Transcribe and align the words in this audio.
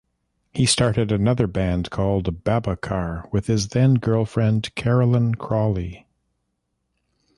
He 0.51 0.65
started 0.65 1.11
another 1.11 1.45
band 1.45 1.91
called 1.91 2.43
Babacar 2.43 3.31
with 3.31 3.45
his 3.45 3.67
then-girlfriend 3.67 4.73
Caroline 4.73 5.35
Crawley. 5.35 6.07